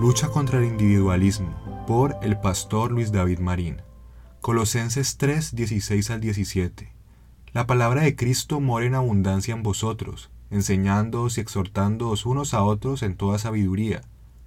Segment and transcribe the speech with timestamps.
[0.00, 3.80] Lucha contra el individualismo por el pastor Luis David Marín.
[4.40, 6.92] Colosenses 3, 16 al 17.
[7.52, 13.04] La palabra de Cristo mora en abundancia en vosotros, enseñándoos y exhortándoos unos a otros
[13.04, 14.02] en toda sabiduría,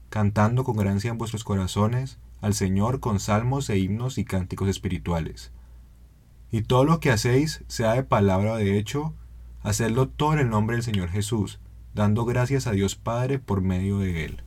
[0.09, 5.54] cantando con gracia en vuestros corazones al Señor con salmos e himnos y cánticos espirituales.
[6.51, 9.14] Y todo lo que hacéis, sea de palabra o de hecho,
[9.61, 11.59] hacedlo todo en el nombre del Señor Jesús,
[11.95, 14.43] dando gracias a Dios Padre por medio de Él.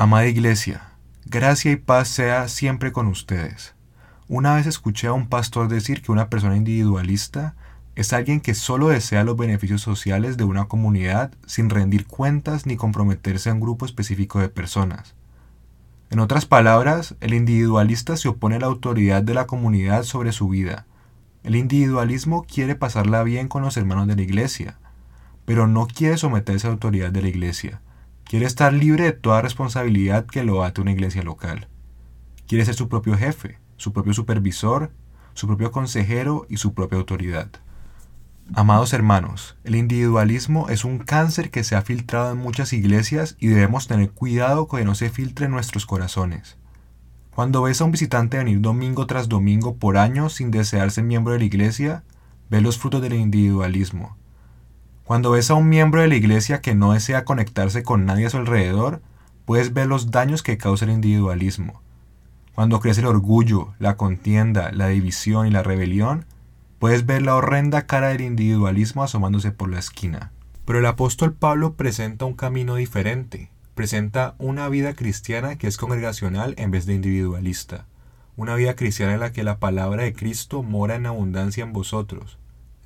[0.00, 0.92] Amada Iglesia,
[1.26, 3.74] gracia y paz sea siempre con ustedes.
[4.28, 7.56] Una vez escuché a un pastor decir que una persona individualista
[7.96, 12.76] es alguien que solo desea los beneficios sociales de una comunidad sin rendir cuentas ni
[12.76, 15.16] comprometerse a un grupo específico de personas.
[16.10, 20.48] En otras palabras, el individualista se opone a la autoridad de la comunidad sobre su
[20.48, 20.86] vida.
[21.42, 24.78] El individualismo quiere pasarla bien con los hermanos de la iglesia,
[25.44, 27.80] pero no quiere someterse a la autoridad de la iglesia.
[28.28, 31.66] Quiere estar libre de toda responsabilidad que lo ate una iglesia local.
[32.46, 34.92] Quiere ser su propio jefe, su propio supervisor,
[35.32, 37.48] su propio consejero y su propia autoridad.
[38.52, 43.46] Amados hermanos, el individualismo es un cáncer que se ha filtrado en muchas iglesias y
[43.46, 46.58] debemos tener cuidado que no se filtre en nuestros corazones.
[47.34, 51.38] Cuando ves a un visitante venir domingo tras domingo por años sin desearse miembro de
[51.38, 52.04] la iglesia,
[52.50, 54.17] ves los frutos del individualismo.
[55.08, 58.30] Cuando ves a un miembro de la iglesia que no desea conectarse con nadie a
[58.30, 59.00] su alrededor,
[59.46, 61.80] puedes ver los daños que causa el individualismo.
[62.54, 66.26] Cuando crece el orgullo, la contienda, la división y la rebelión,
[66.78, 70.30] puedes ver la horrenda cara del individualismo asomándose por la esquina.
[70.66, 76.52] Pero el apóstol Pablo presenta un camino diferente, presenta una vida cristiana que es congregacional
[76.58, 77.86] en vez de individualista,
[78.36, 82.36] una vida cristiana en la que la palabra de Cristo mora en abundancia en vosotros,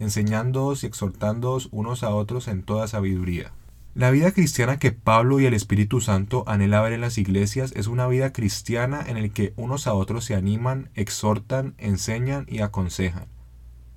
[0.03, 3.53] enseñándoos y exhortándoos unos a otros en toda sabiduría.
[3.95, 7.89] La vida cristiana que Pablo y el Espíritu Santo anhela ver en las iglesias es
[7.89, 13.27] una vida cristiana en la que unos a otros se animan, exhortan, enseñan y aconsejan.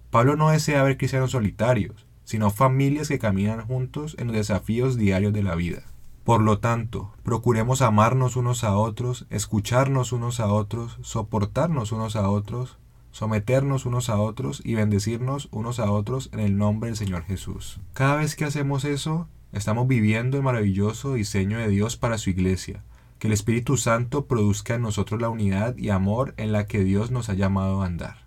[0.09, 5.31] Pablo no desea ver cristianos solitarios, sino familias que caminan juntos en los desafíos diarios
[5.31, 5.83] de la vida.
[6.25, 12.29] Por lo tanto, procuremos amarnos unos a otros, escucharnos unos a otros, soportarnos unos a
[12.29, 12.79] otros,
[13.15, 17.79] someternos unos a otros y bendecirnos unos a otros en el nombre del Señor Jesús.
[17.93, 22.83] Cada vez que hacemos eso, estamos viviendo el maravilloso diseño de Dios para su iglesia.
[23.17, 27.09] Que el Espíritu Santo produzca en nosotros la unidad y amor en la que Dios
[27.09, 28.24] nos ha llamado a andar.